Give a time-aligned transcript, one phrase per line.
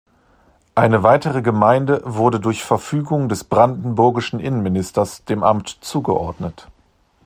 [0.73, 6.67] Eine weitere Gemeinde wurde durch Verfügung des brandenburgischen Innenministers dem Amt zugeordnet.